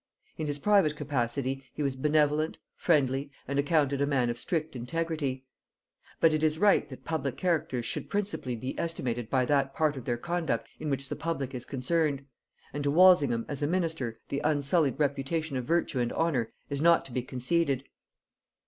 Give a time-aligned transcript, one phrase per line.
[0.35, 5.45] In his private capacity he was benevolent, friendly, and accounted a man of strict integrity:
[6.19, 10.05] but it is right that public characters should principally be estimated by that part of
[10.05, 12.25] their conduct in which the public is concerned;
[12.73, 17.05] and to Walsingham as a minister the unsullied reputation of virtue and honor is not
[17.05, 17.83] to be conceded.